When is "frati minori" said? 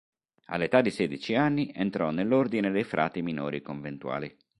2.83-3.61